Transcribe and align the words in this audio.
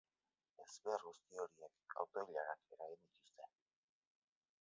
Ezbehar 0.63 1.03
guzti 1.07 1.41
horiek 1.43 1.95
auto-ilarak 2.05 2.65
eragin 2.77 3.05
dituzte. 3.05 3.51